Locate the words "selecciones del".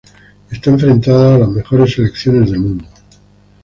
1.93-2.59